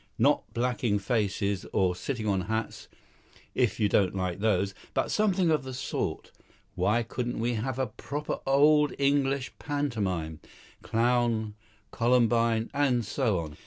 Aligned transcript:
Not 0.17 0.51
blacking 0.55 0.97
faces 0.97 1.63
or 1.73 1.95
sitting 1.95 2.25
on 2.25 2.41
hats, 2.41 2.87
if 3.53 3.79
you 3.79 3.87
don't 3.87 4.15
like 4.15 4.39
those 4.39 4.73
but 4.95 5.11
something 5.11 5.51
of 5.51 5.63
the 5.63 5.75
sort. 5.75 6.31
Why 6.73 7.03
couldn't 7.03 7.37
we 7.39 7.53
have 7.53 7.77
a 7.77 7.85
proper 7.85 8.39
old 8.47 8.95
English 8.97 9.51
pantomime 9.59 10.39
clown, 10.81 11.53
columbine, 11.91 12.71
and 12.73 13.05
so 13.05 13.37
on. 13.37 13.57